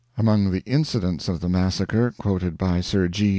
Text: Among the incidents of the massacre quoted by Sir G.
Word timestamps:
Among 0.17 0.49
the 0.49 0.63
incidents 0.65 1.29
of 1.29 1.41
the 1.41 1.47
massacre 1.47 2.09
quoted 2.17 2.57
by 2.57 2.81
Sir 2.81 3.07
G. 3.07 3.29